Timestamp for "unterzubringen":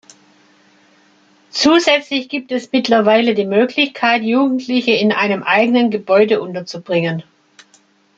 6.41-7.21